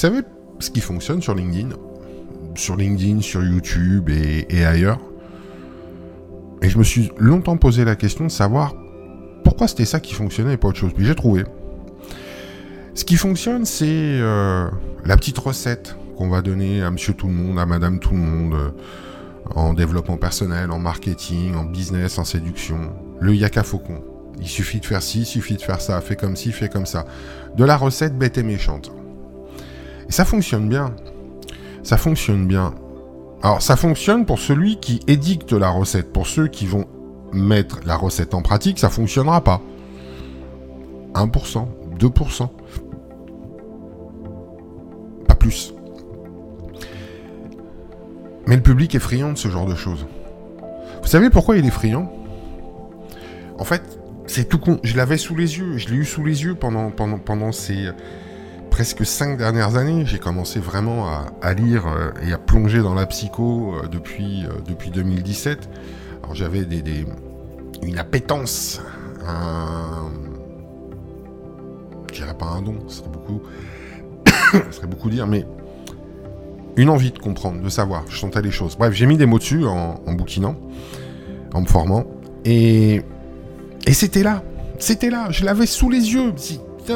savez 0.00 0.22
ce 0.60 0.70
qui 0.70 0.80
fonctionne 0.80 1.20
sur 1.20 1.34
LinkedIn? 1.34 1.68
Sur 2.54 2.76
LinkedIn, 2.76 3.20
sur 3.20 3.44
YouTube 3.44 4.08
et, 4.08 4.64
ailleurs. 4.64 4.98
Et 6.62 6.70
je 6.70 6.78
me 6.78 6.84
suis 6.84 7.12
longtemps 7.18 7.58
posé 7.58 7.84
la 7.84 7.96
question 7.96 8.24
de 8.24 8.30
savoir 8.30 8.74
pourquoi 9.44 9.68
c'était 9.68 9.84
ça 9.84 10.00
qui 10.00 10.14
fonctionnait 10.14 10.54
et 10.54 10.56
pas 10.56 10.68
autre 10.68 10.78
chose. 10.78 10.92
Puis 10.94 11.04
j'ai 11.04 11.14
trouvé. 11.14 11.44
Ce 12.94 13.04
qui 13.04 13.16
fonctionne, 13.16 13.66
c'est 13.66 13.86
euh, 13.88 14.68
la 15.04 15.16
petite 15.16 15.38
recette 15.38 15.96
qu'on 16.16 16.28
va 16.28 16.40
donner 16.40 16.82
à 16.82 16.90
monsieur 16.90 17.12
tout 17.12 17.28
le 17.28 17.34
monde, 17.34 17.58
à 17.58 17.66
madame 17.66 17.98
tout 17.98 18.12
le 18.12 18.20
monde, 18.20 18.54
euh, 18.54 18.70
en 19.54 19.74
développement 19.74 20.16
personnel, 20.16 20.70
en 20.70 20.78
marketing, 20.78 21.54
en 21.56 21.64
business, 21.64 22.18
en 22.18 22.24
séduction. 22.24 22.78
Le 23.20 23.34
yaka 23.34 23.62
faucon. 23.62 24.02
Il 24.40 24.48
suffit 24.48 24.80
de 24.80 24.86
faire 24.86 25.02
ci, 25.02 25.20
il 25.20 25.26
suffit 25.26 25.56
de 25.56 25.62
faire 25.62 25.80
ça, 25.80 26.00
fais 26.00 26.16
comme 26.16 26.36
ci, 26.36 26.52
fais 26.52 26.70
comme 26.70 26.86
ça. 26.86 27.04
De 27.56 27.64
la 27.64 27.76
recette 27.76 28.16
bête 28.16 28.38
et 28.38 28.42
méchante. 28.42 28.92
Et 30.10 30.12
ça 30.12 30.24
fonctionne 30.24 30.68
bien. 30.68 30.92
Ça 31.84 31.96
fonctionne 31.96 32.48
bien. 32.48 32.74
Alors 33.44 33.62
ça 33.62 33.76
fonctionne 33.76 34.26
pour 34.26 34.40
celui 34.40 34.80
qui 34.80 34.98
édicte 35.06 35.52
la 35.52 35.70
recette. 35.70 36.12
Pour 36.12 36.26
ceux 36.26 36.48
qui 36.48 36.66
vont 36.66 36.86
mettre 37.32 37.78
la 37.86 37.94
recette 37.94 38.34
en 38.34 38.42
pratique, 38.42 38.80
ça 38.80 38.88
fonctionnera 38.88 39.44
pas. 39.44 39.62
1%, 41.14 41.64
2%. 41.96 42.48
Pas 45.28 45.34
plus. 45.36 45.74
Mais 48.48 48.56
le 48.56 48.62
public 48.62 48.96
est 48.96 48.98
friand 48.98 49.32
de 49.32 49.38
ce 49.38 49.46
genre 49.46 49.66
de 49.66 49.76
choses. 49.76 50.06
Vous 51.02 51.08
savez 51.08 51.30
pourquoi 51.30 51.56
il 51.56 51.64
est 51.64 51.70
friand? 51.70 52.12
En 53.60 53.64
fait, 53.64 54.00
c'est 54.26 54.48
tout 54.48 54.58
con. 54.58 54.80
Je 54.82 54.96
l'avais 54.96 55.18
sous 55.18 55.36
les 55.36 55.58
yeux. 55.58 55.78
Je 55.78 55.88
l'ai 55.88 55.98
eu 55.98 56.04
sous 56.04 56.24
les 56.24 56.42
yeux 56.42 56.56
pendant, 56.56 56.90
pendant, 56.90 57.18
pendant 57.18 57.52
ces 57.52 57.90
presque 58.70 59.04
cinq 59.04 59.36
dernières 59.36 59.76
années. 59.76 60.04
J'ai 60.06 60.18
commencé 60.18 60.60
vraiment 60.60 61.08
à, 61.42 61.54
lire 61.54 61.86
euh, 61.86 62.10
et 62.26 62.32
à 62.32 62.38
plonger 62.38 62.80
dans 62.80 62.94
la 62.94 63.06
psycho 63.06 63.74
euh, 63.74 63.88
depuis, 63.88 64.46
euh, 64.46 64.60
depuis 64.66 64.90
2017. 64.90 65.68
Alors 66.22 66.34
j'avais 66.34 66.64
des, 66.64 67.04
une 67.82 67.98
appétence, 67.98 68.80
un... 69.26 70.10
Je 72.10 72.22
dirais 72.22 72.36
pas 72.36 72.46
un 72.46 72.62
don, 72.62 72.76
ce 72.88 72.98
serait 72.98 73.10
beaucoup... 73.10 73.42
ce 74.52 74.76
serait 74.76 74.86
beaucoup 74.86 75.10
dire, 75.10 75.26
mais 75.26 75.44
une 76.76 76.88
envie 76.88 77.10
de 77.10 77.18
comprendre, 77.18 77.60
de 77.60 77.68
savoir. 77.68 78.04
Je 78.08 78.18
sentais 78.18 78.42
les 78.42 78.50
choses. 78.50 78.76
Bref, 78.78 78.94
j'ai 78.94 79.06
mis 79.06 79.16
des 79.16 79.26
mots 79.26 79.38
dessus 79.38 79.66
en, 79.66 80.12
bouquinant, 80.12 80.56
en 81.52 81.60
me 81.60 81.66
formant. 81.66 82.04
Et 82.44 83.02
et 83.86 83.92
c'était 83.92 84.22
là. 84.22 84.42
C'était 84.78 85.10
là. 85.10 85.28
Je 85.30 85.44
l'avais 85.44 85.66
sous 85.66 85.90
les 85.90 86.12
yeux. 86.14 86.32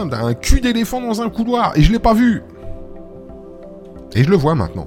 Putain, 0.02 0.26
un 0.26 0.34
cul 0.34 0.60
d'éléphant 0.60 1.00
dans 1.00 1.22
un 1.22 1.30
couloir. 1.30 1.76
Et 1.76 1.82
je 1.82 1.92
l'ai 1.92 1.98
pas 1.98 2.14
vu. 2.14 2.42
Et 4.14 4.24
je 4.24 4.30
le 4.30 4.36
vois 4.36 4.54
maintenant. 4.54 4.86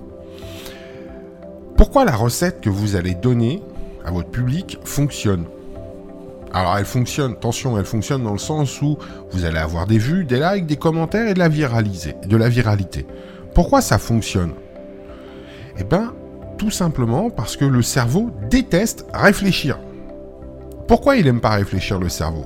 Pourquoi 1.76 2.06
la 2.06 2.16
recette 2.16 2.62
que 2.62 2.70
vous 2.70 2.96
allez 2.96 3.14
donner 3.14 3.62
à 4.06 4.12
votre 4.12 4.30
public 4.30 4.80
fonctionne? 4.84 5.46
Alors 6.54 6.78
elle 6.78 6.86
fonctionne, 6.86 7.34
attention, 7.34 7.78
elle 7.78 7.86
fonctionne 7.86 8.24
dans 8.24 8.32
le 8.32 8.38
sens 8.38 8.82
où 8.82 8.98
vous 9.32 9.46
allez 9.46 9.60
avoir 9.60 9.86
des 9.86 9.98
vues, 9.98 10.26
des 10.26 10.40
likes, 10.40 10.66
des 10.66 10.78
commentaires 10.78 11.28
et 11.28 11.34
de 11.34 11.40
la, 11.40 11.50
de 11.50 12.38
la 12.38 12.50
viralité. 12.50 13.06
Pourquoi 13.54 13.82
ça 13.82 13.98
fonctionne? 13.98 14.52
Eh 15.78 15.84
bien, 15.84 16.14
tout 16.58 16.72
simplement 16.72 17.30
parce 17.30 17.58
que 17.58 17.66
le 17.66 17.82
cerveau 17.82 18.32
déteste 18.50 19.06
réfléchir. 19.14 19.78
Pourquoi 20.88 21.18
il 21.18 21.26
n'aime 21.26 21.42
pas 21.42 21.50
réfléchir 21.50 22.00
le 22.00 22.10
cerveau? 22.10 22.46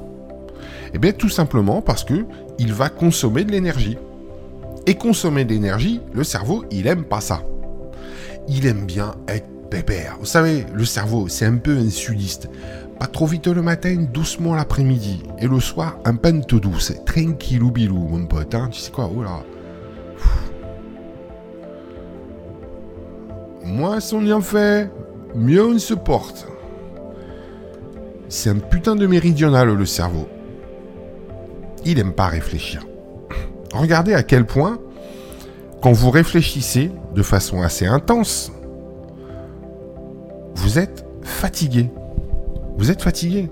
Eh 0.94 0.98
bien 0.98 1.14
tout 1.14 1.30
simplement 1.30 1.82
parce 1.82 2.04
que 2.04 2.26
il 2.62 2.74
va 2.74 2.90
consommer 2.90 3.44
de 3.44 3.52
l'énergie. 3.52 3.98
Et 4.86 4.94
consommer 4.94 5.46
de 5.46 5.50
l'énergie, 5.50 6.00
le 6.14 6.24
cerveau, 6.24 6.64
il 6.70 6.86
aime 6.86 7.06
pas 7.06 7.20
ça. 7.20 7.42
Il 8.48 8.68
aime 8.68 8.86
bien 8.86 9.16
être 9.28 9.48
pépère. 9.72 10.18
Vous 10.20 10.28
savez, 10.28 10.68
le 10.72 10.86
cerveau, 10.86 11.28
c'est 11.28 11.48
un 11.48 11.58
peu 11.58 11.76
insuliste. 11.76 12.50
Pas 13.00 13.08
trop 13.08 13.26
vite 13.26 13.48
le 13.48 13.64
matin, 13.64 14.06
doucement 14.14 14.54
l'après-midi. 14.54 15.24
Et 15.40 15.48
le 15.48 15.60
soir, 15.60 15.98
un 16.06 16.16
tout 16.42 16.60
douce. 16.60 16.94
Tranquillou 17.04 17.72
bilou, 17.72 17.98
mon 17.98 18.28
pote. 18.28 18.54
Hein. 18.54 18.70
Tu 18.72 18.80
sais 18.80 18.92
quoi 18.92 19.10
Oh 19.12 19.24
là. 19.24 19.44
Moins 23.66 24.00
on 24.14 24.24
y 24.24 24.34
en 24.34 24.42
fait, 24.42 24.92
mieux 25.34 25.66
on 25.66 25.80
se 25.80 25.96
porte. 25.96 26.48
C'est 28.30 28.52
un 28.52 28.60
putain 28.60 28.96
de 28.96 29.08
méridional, 29.08 29.74
le 29.74 29.86
cerveau. 29.88 30.28
Il 31.86 32.00
aime 32.00 32.14
pas 32.14 32.28
réfléchir. 32.28 32.86
Regardez 33.74 34.14
à 34.14 34.24
quel 34.24 34.46
point, 34.46 34.80
quand 35.82 35.92
vous 35.92 36.12
réfléchissez 36.12 36.92
de 37.16 37.24
façon 37.24 37.62
assez 37.62 37.86
intense, 37.86 38.52
vous 40.56 40.80
êtes 40.80 41.06
fatigué. 41.24 41.90
Vous 42.78 42.92
êtes 42.92 43.02
fatigué. 43.02 43.50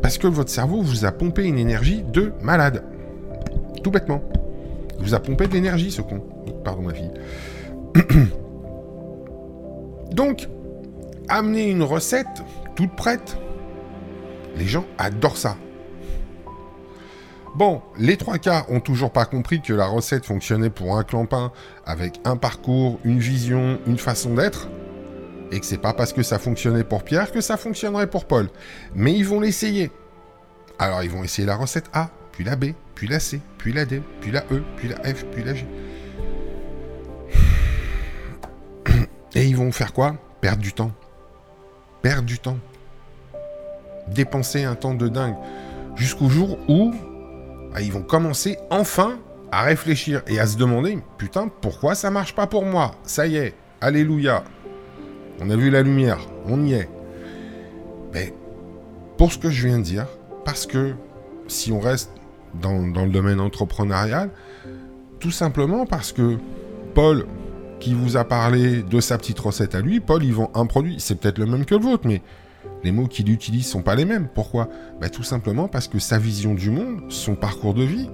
Parce 0.00 0.18
que 0.18 0.26
votre 0.26 0.50
cerveau 0.50 0.82
vous 0.82 1.04
a 1.04 1.12
pompé 1.12 1.44
une 1.44 1.58
énergie 1.58 2.02
de 2.02 2.32
malade. 2.42 2.84
Tout 3.82 3.90
bêtement. 3.90 4.22
Il 4.98 5.04
vous 5.04 5.14
a 5.14 5.20
pompé 5.20 5.46
de 5.46 5.52
l'énergie, 5.52 5.90
ce 5.90 6.02
con. 6.02 6.22
Pardon, 6.64 6.82
ma 6.82 6.94
fille. 6.94 7.10
Donc, 10.12 10.48
amener 11.28 11.70
une 11.70 11.82
recette 11.82 12.42
toute 12.76 12.94
prête, 12.94 13.36
les 14.56 14.66
gens 14.66 14.84
adorent 14.98 15.36
ça. 15.36 15.56
Bon, 17.54 17.82
les 17.98 18.16
trois 18.16 18.38
cas 18.38 18.64
ont 18.68 18.80
toujours 18.80 19.12
pas 19.12 19.26
compris 19.26 19.60
que 19.60 19.72
la 19.72 19.86
recette 19.86 20.24
fonctionnait 20.24 20.70
pour 20.70 20.96
un 20.96 21.04
clampin 21.04 21.52
avec 21.84 22.20
un 22.24 22.36
parcours, 22.36 22.98
une 23.04 23.18
vision, 23.18 23.78
une 23.86 23.98
façon 23.98 24.34
d'être. 24.34 24.68
Et 25.50 25.60
que 25.60 25.66
c'est 25.66 25.78
pas 25.78 25.92
parce 25.92 26.14
que 26.14 26.22
ça 26.22 26.38
fonctionnait 26.38 26.84
pour 26.84 27.02
Pierre 27.02 27.30
que 27.30 27.42
ça 27.42 27.58
fonctionnerait 27.58 28.08
pour 28.08 28.24
Paul. 28.24 28.48
Mais 28.94 29.12
ils 29.12 29.26
vont 29.26 29.40
l'essayer. 29.40 29.90
Alors 30.78 31.02
ils 31.02 31.10
vont 31.10 31.22
essayer 31.22 31.46
la 31.46 31.56
recette 31.56 31.90
A, 31.92 32.10
puis 32.32 32.42
la 32.42 32.56
B, 32.56 32.72
puis 32.94 33.06
la 33.06 33.20
C, 33.20 33.40
puis 33.58 33.72
la 33.72 33.84
D, 33.84 34.02
puis 34.20 34.30
la 34.30 34.44
E, 34.50 34.62
puis 34.76 34.88
la 34.88 34.96
F, 34.96 35.24
puis 35.26 35.44
la 35.44 35.54
G. 35.54 35.66
Et 39.34 39.44
ils 39.44 39.56
vont 39.56 39.72
faire 39.72 39.92
quoi? 39.92 40.16
Perdre 40.40 40.62
du 40.62 40.72
temps. 40.72 40.92
Perdre 42.00 42.24
du 42.24 42.38
temps 42.38 42.58
dépenser 44.08 44.64
un 44.64 44.74
temps 44.74 44.94
de 44.94 45.08
dingue. 45.08 45.36
Jusqu'au 45.96 46.28
jour 46.28 46.58
où 46.68 46.92
ils 47.80 47.92
vont 47.92 48.02
commencer 48.02 48.58
enfin 48.70 49.18
à 49.50 49.62
réfléchir 49.62 50.22
et 50.26 50.38
à 50.38 50.46
se 50.46 50.56
demander 50.56 50.98
putain, 51.18 51.48
pourquoi 51.60 51.94
ça 51.94 52.10
marche 52.10 52.34
pas 52.34 52.46
pour 52.46 52.64
moi? 52.64 52.92
Ça 53.04 53.26
y 53.26 53.36
est, 53.36 53.54
alléluia. 53.80 54.44
On 55.40 55.50
a 55.50 55.56
vu 55.56 55.70
la 55.70 55.82
lumière, 55.82 56.18
on 56.46 56.64
y 56.64 56.74
est. 56.74 56.88
Mais 58.12 58.34
pour 59.16 59.32
ce 59.32 59.38
que 59.38 59.50
je 59.50 59.66
viens 59.66 59.78
de 59.78 59.84
dire, 59.84 60.06
parce 60.44 60.66
que 60.66 60.94
si 61.48 61.72
on 61.72 61.80
reste 61.80 62.10
dans, 62.54 62.86
dans 62.86 63.04
le 63.04 63.10
domaine 63.10 63.40
entrepreneurial, 63.40 64.30
tout 65.20 65.30
simplement 65.30 65.86
parce 65.86 66.12
que 66.12 66.36
Paul, 66.94 67.26
qui 67.80 67.94
vous 67.94 68.16
a 68.16 68.24
parlé 68.24 68.82
de 68.82 69.00
sa 69.00 69.18
petite 69.18 69.38
recette 69.38 69.74
à 69.74 69.80
lui, 69.80 70.00
Paul, 70.00 70.22
il 70.22 70.34
vend 70.34 70.50
un 70.54 70.66
produit. 70.66 70.96
C'est 70.98 71.16
peut-être 71.16 71.38
le 71.38 71.46
même 71.46 71.64
que 71.64 71.74
le 71.74 71.80
vôtre, 71.80 72.06
mais 72.06 72.22
les 72.84 72.92
mots 72.92 73.06
qu'il 73.06 73.30
utilise 73.30 73.66
sont 73.66 73.82
pas 73.82 73.94
les 73.94 74.04
mêmes. 74.04 74.28
Pourquoi? 74.32 74.68
Bah, 75.00 75.08
Tout 75.08 75.22
simplement 75.22 75.68
parce 75.68 75.88
que 75.88 75.98
sa 75.98 76.18
vision 76.18 76.54
du 76.54 76.70
monde, 76.70 77.02
son 77.08 77.34
parcours 77.34 77.74
de 77.74 77.84
vie, 77.84 78.08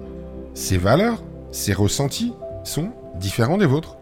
ses 0.53 0.77
valeurs, 0.77 1.23
ses 1.51 1.73
ressentis 1.73 2.33
sont 2.63 2.91
différents 3.15 3.57
des 3.57 3.65
vôtres. 3.65 3.97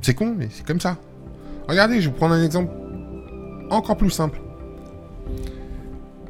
C'est 0.00 0.14
con, 0.14 0.34
mais 0.36 0.48
c'est 0.50 0.66
comme 0.66 0.80
ça. 0.80 0.96
Regardez, 1.68 2.00
je 2.00 2.08
vais 2.08 2.12
vous 2.12 2.16
prendre 2.16 2.34
un 2.34 2.42
exemple 2.42 2.72
encore 3.70 3.96
plus 3.96 4.10
simple. 4.10 4.40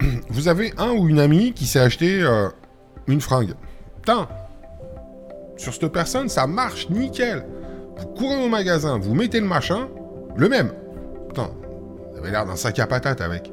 Vous 0.31 0.49
avez 0.49 0.72
un 0.78 0.93
ou 0.93 1.09
une 1.09 1.21
amie 1.21 1.53
qui 1.53 1.66
s'est 1.66 1.81
acheté 1.81 2.22
euh, 2.22 2.49
une 3.06 3.21
fringue. 3.21 3.55
Putain, 3.97 4.28
sur 5.57 5.75
cette 5.75 5.89
personne, 5.89 6.28
ça 6.28 6.47
marche 6.47 6.89
nickel. 6.89 7.45
Vous 7.97 8.07
courez 8.07 8.42
au 8.45 8.48
magasin, 8.48 8.98
vous 8.98 9.15
mettez 9.15 9.41
le 9.41 9.47
machin, 9.47 9.89
le 10.39 10.49
même. 10.49 10.71
Putain, 11.29 11.51
vous 12.13 12.19
avez 12.19 12.31
l'air 12.31 12.47
d'un 12.47 12.57
sac 12.57 12.79
à 12.79 12.87
patates 12.87 13.21
avec. 13.21 13.53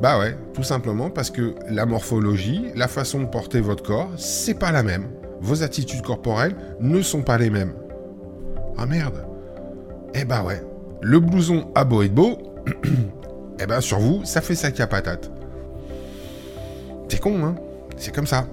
Bah 0.00 0.18
ouais, 0.18 0.36
tout 0.54 0.62
simplement 0.62 1.10
parce 1.10 1.30
que 1.30 1.56
la 1.68 1.84
morphologie, 1.84 2.66
la 2.76 2.86
façon 2.86 3.20
de 3.20 3.26
porter 3.26 3.60
votre 3.60 3.82
corps, 3.82 4.08
c'est 4.16 4.54
pas 4.54 4.70
la 4.70 4.84
même. 4.84 5.08
Vos 5.40 5.62
attitudes 5.62 6.02
corporelles 6.02 6.56
ne 6.80 7.02
sont 7.02 7.22
pas 7.22 7.36
les 7.36 7.50
mêmes. 7.50 7.74
Ah 8.76 8.86
merde. 8.86 9.26
Eh 10.14 10.24
bah 10.24 10.42
ouais, 10.44 10.62
le 11.02 11.18
blouson 11.18 11.70
a 11.74 11.84
beau 11.84 12.02
être 12.02 12.14
beau, 12.14 12.38
eh 13.60 13.66
ben 13.66 13.80
sur 13.80 13.98
vous, 13.98 14.24
ça 14.24 14.40
fait 14.40 14.54
sac 14.54 14.78
à 14.80 14.86
patates. 14.86 15.30
C'est 17.08 17.20
con, 17.20 17.44
hein 17.44 17.56
C'est 17.96 18.14
comme 18.14 18.26
ça. 18.26 18.46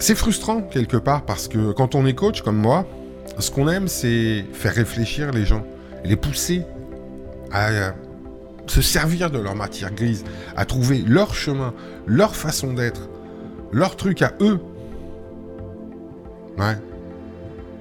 C'est 0.00 0.14
frustrant 0.14 0.62
quelque 0.62 0.96
part 0.96 1.26
parce 1.26 1.46
que 1.46 1.72
quand 1.72 1.94
on 1.94 2.06
est 2.06 2.14
coach 2.14 2.40
comme 2.40 2.56
moi, 2.56 2.86
ce 3.38 3.50
qu'on 3.50 3.68
aime 3.68 3.86
c'est 3.86 4.46
faire 4.54 4.72
réfléchir 4.72 5.30
les 5.30 5.44
gens, 5.44 5.62
les 6.04 6.16
pousser 6.16 6.62
à 7.52 7.92
se 8.66 8.80
servir 8.80 9.30
de 9.30 9.38
leur 9.38 9.54
matière 9.54 9.92
grise, 9.94 10.24
à 10.56 10.64
trouver 10.64 11.04
leur 11.06 11.34
chemin, 11.34 11.74
leur 12.06 12.34
façon 12.34 12.72
d'être, 12.72 13.10
leur 13.72 13.94
truc 13.96 14.22
à 14.22 14.32
eux. 14.40 14.58
Ouais. 16.56 16.78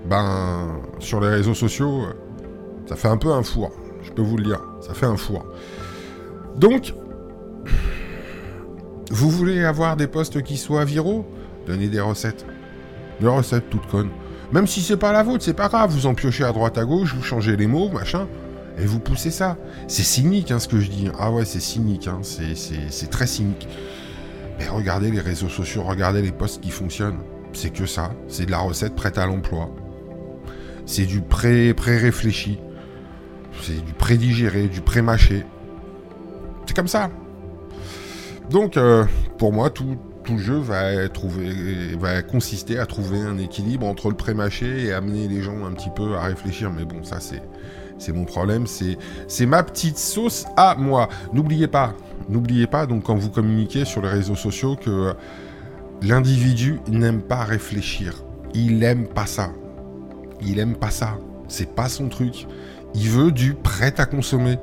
Ben, 0.05 0.81
sur 0.99 1.21
les 1.21 1.29
réseaux 1.29 1.53
sociaux, 1.53 2.03
ça 2.85 2.97
fait 2.97 3.07
un 3.07 3.17
peu 3.17 3.31
un 3.31 3.43
four. 3.43 3.71
Je 4.03 4.11
peux 4.11 4.21
vous 4.21 4.35
le 4.35 4.43
dire. 4.43 4.61
Ça 4.81 4.93
fait 4.93 5.05
un 5.05 5.17
four. 5.17 5.45
Donc, 6.57 6.93
vous 9.09 9.29
voulez 9.29 9.63
avoir 9.63 9.95
des 9.95 10.07
postes 10.07 10.41
qui 10.43 10.57
soient 10.57 10.85
viraux? 10.85 11.25
Donnez 11.67 11.87
des 11.87 11.99
recettes. 11.99 12.45
Des 13.21 13.27
recettes 13.27 13.69
toutes 13.69 13.87
connes. 13.87 14.09
Même 14.51 14.65
si 14.65 14.81
c'est 14.81 14.97
pas 14.97 15.11
la 15.11 15.23
vôtre, 15.23 15.43
c'est 15.43 15.53
pas 15.53 15.67
grave. 15.67 15.91
Vous 15.91 16.07
en 16.07 16.13
piochez 16.13 16.43
à 16.43 16.51
droite 16.51 16.77
à 16.77 16.85
gauche, 16.85 17.13
vous 17.13 17.23
changez 17.23 17.55
les 17.55 17.67
mots, 17.67 17.89
machin. 17.89 18.27
Et 18.79 18.85
vous 18.85 18.99
poussez 18.99 19.31
ça. 19.31 19.57
C'est 19.87 20.03
cynique 20.03 20.51
hein, 20.51 20.59
ce 20.59 20.67
que 20.67 20.79
je 20.79 20.89
dis. 20.89 21.09
Ah 21.19 21.31
ouais, 21.31 21.45
c'est 21.45 21.59
cynique. 21.59 22.07
Hein. 22.07 22.19
C'est 22.23 23.09
très 23.09 23.27
cynique. 23.27 23.67
Mais 24.57 24.67
regardez 24.67 25.11
les 25.11 25.19
réseaux 25.19 25.49
sociaux, 25.49 25.83
regardez 25.83 26.21
les 26.21 26.31
posts 26.31 26.61
qui 26.61 26.71
fonctionnent. 26.71 27.19
C'est 27.53 27.71
que 27.71 27.85
ça. 27.85 28.11
C'est 28.27 28.45
de 28.45 28.51
la 28.51 28.59
recette 28.59 28.95
prête 28.95 29.17
à 29.17 29.25
l'emploi. 29.25 29.69
C'est 30.85 31.05
du 31.05 31.21
pré-réfléchi. 31.21 32.59
c'est 33.61 33.83
du 33.85 33.93
pré-digéré, 33.93 34.67
du 34.67 34.81
pré-mâché. 34.81 35.45
C'est 36.65 36.75
comme 36.75 36.87
ça. 36.87 37.09
Donc, 38.49 38.77
euh, 38.77 39.05
pour 39.37 39.53
moi, 39.53 39.69
tout, 39.69 39.97
tout 40.29 40.37
jeu 40.37 40.57
va, 40.57 41.09
trouver, 41.09 41.95
va 41.99 42.21
consister 42.21 42.77
à 42.77 42.85
trouver 42.85 43.19
un 43.19 43.39
équilibre 43.39 43.87
entre 43.87 44.09
le 44.09 44.15
pré-mâché 44.15 44.85
et 44.85 44.93
amener 44.93 45.27
les 45.27 45.41
gens 45.41 45.65
un 45.65 45.71
petit 45.71 45.89
peu 45.89 46.15
à 46.15 46.21
réfléchir. 46.21 46.71
Mais 46.71 46.85
bon, 46.85 47.03
ça, 47.03 47.19
c'est 47.19 47.41
c'est 47.97 48.13
mon 48.13 48.23
problème, 48.23 48.65
c'est 48.65 49.45
ma 49.45 49.63
petite 49.63 49.97
sauce 49.97 50.45
à 50.55 50.75
moi. 50.75 51.09
N'oubliez 51.33 51.67
pas, 51.67 51.95
n'oubliez 52.29 52.67
pas, 52.67 52.85
donc 52.85 53.03
quand 53.03 53.15
vous 53.15 53.29
communiquez 53.29 53.85
sur 53.85 54.01
les 54.01 54.07
réseaux 54.07 54.35
sociaux, 54.35 54.75
que 54.77 55.13
l'individu 56.01 56.79
n'aime 56.87 57.21
pas 57.21 57.43
réfléchir. 57.43 58.23
Il 58.53 58.83
aime 58.83 59.07
pas 59.07 59.25
ça. 59.25 59.51
Il 60.41 60.59
aime 60.59 60.75
pas 60.75 60.91
ça. 60.91 61.17
C'est 61.47 61.75
pas 61.75 61.89
son 61.89 62.07
truc. 62.07 62.47
Il 62.93 63.09
veut 63.09 63.31
du 63.31 63.55
prêt 63.55 63.93
à 63.97 64.05
consommer. 64.05 64.59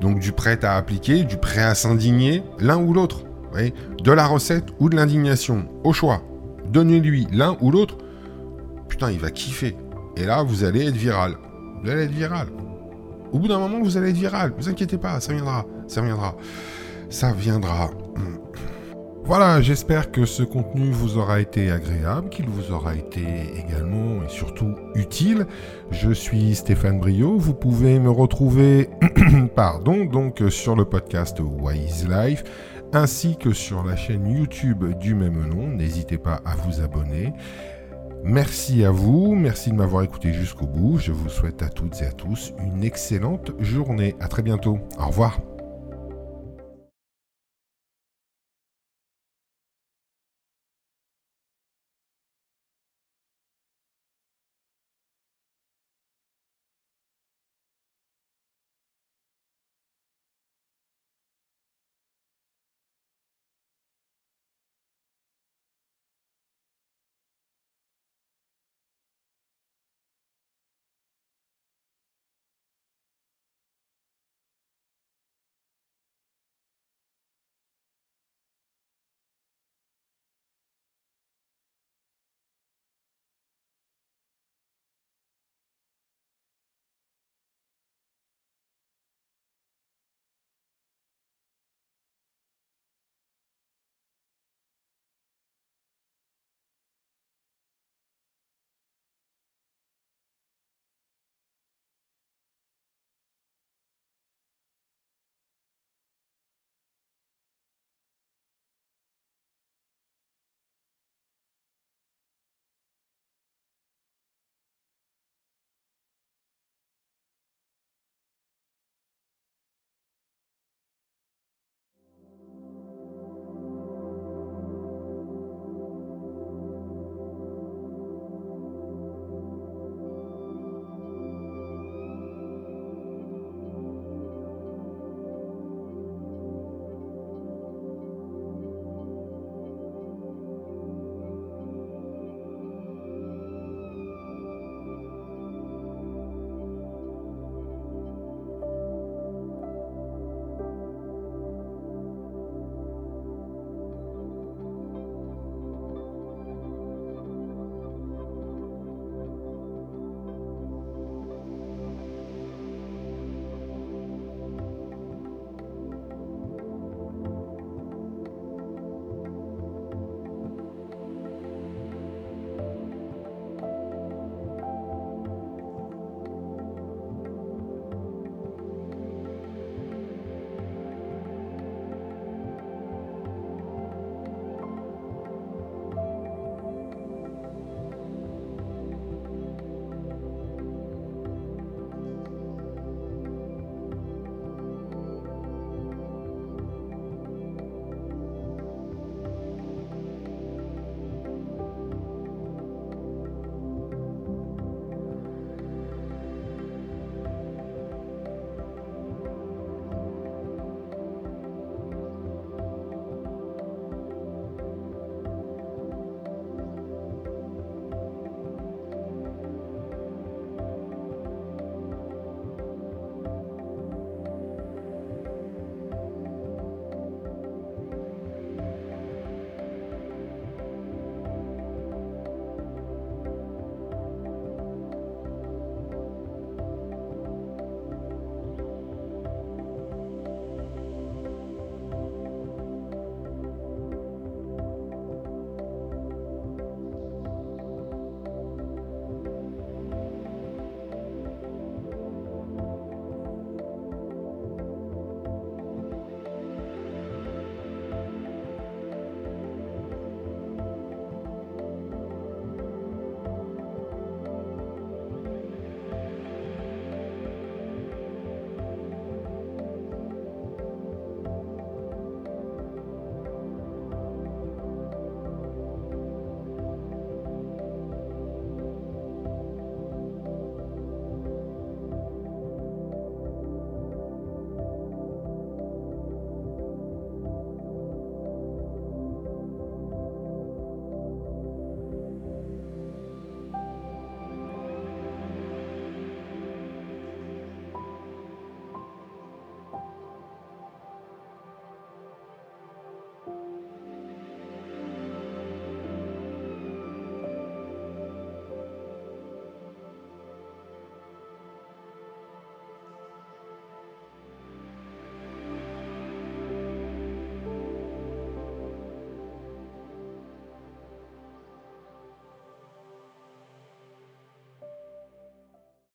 Donc 0.00 0.20
du 0.20 0.32
prêt 0.32 0.64
à 0.64 0.76
appliquer, 0.76 1.24
du 1.24 1.36
prêt 1.36 1.62
à 1.62 1.74
s'indigner, 1.74 2.42
l'un 2.60 2.78
ou 2.78 2.94
l'autre. 2.94 3.24
De 3.52 4.12
la 4.12 4.26
recette 4.26 4.66
ou 4.78 4.88
de 4.88 4.96
l'indignation, 4.96 5.66
au 5.84 5.92
choix. 5.92 6.22
Donnez-lui 6.68 7.26
l'un 7.32 7.56
ou 7.60 7.70
l'autre. 7.70 7.98
Putain, 8.88 9.10
il 9.10 9.18
va 9.18 9.30
kiffer. 9.30 9.76
Et 10.16 10.24
là, 10.24 10.42
vous 10.42 10.64
allez 10.64 10.86
être 10.86 10.96
viral. 10.96 11.36
Vous 11.82 11.90
allez 11.90 12.04
être 12.04 12.12
viral. 12.12 12.48
Au 13.32 13.38
bout 13.38 13.48
d'un 13.48 13.58
moment, 13.58 13.80
vous 13.80 13.96
allez 13.96 14.10
être 14.10 14.16
viral. 14.16 14.52
Vous 14.56 14.68
inquiétez 14.68 14.98
pas, 14.98 15.20
ça 15.20 15.32
viendra. 15.32 15.66
Ça 15.88 16.00
viendra. 16.00 16.36
Ça 17.08 17.32
viendra. 17.32 17.90
Voilà, 19.22 19.60
j'espère 19.60 20.10
que 20.10 20.24
ce 20.24 20.42
contenu 20.42 20.90
vous 20.90 21.16
aura 21.16 21.40
été 21.40 21.70
agréable, 21.70 22.30
qu'il 22.30 22.48
vous 22.48 22.72
aura 22.72 22.96
été 22.96 23.22
également 23.54 24.24
et 24.24 24.28
surtout 24.28 24.74
utile. 24.96 25.46
Je 25.92 26.10
suis 26.10 26.56
Stéphane 26.56 26.98
Brio, 26.98 27.36
vous 27.36 27.54
pouvez 27.54 28.00
me 28.00 28.10
retrouver 28.10 28.88
pardon, 29.54 30.04
donc 30.04 30.42
sur 30.48 30.74
le 30.74 30.84
podcast 30.84 31.38
Wise 31.38 32.08
Life 32.08 32.42
ainsi 32.92 33.36
que 33.36 33.52
sur 33.52 33.84
la 33.84 33.96
chaîne 33.96 34.26
YouTube 34.26 34.84
du 34.98 35.14
même 35.14 35.46
nom. 35.48 35.68
N'hésitez 35.68 36.18
pas 36.18 36.40
à 36.44 36.56
vous 36.56 36.80
abonner. 36.80 37.32
Merci 38.22 38.84
à 38.84 38.90
vous, 38.90 39.34
merci 39.34 39.70
de 39.70 39.76
m'avoir 39.76 40.02
écouté 40.02 40.32
jusqu'au 40.32 40.66
bout. 40.66 40.98
Je 40.98 41.12
vous 41.12 41.28
souhaite 41.28 41.62
à 41.62 41.68
toutes 41.68 42.02
et 42.02 42.06
à 42.06 42.12
tous 42.12 42.52
une 42.58 42.84
excellente 42.84 43.52
journée. 43.60 44.14
À 44.20 44.28
très 44.28 44.42
bientôt. 44.42 44.78
Au 44.98 45.06
revoir. 45.06 45.40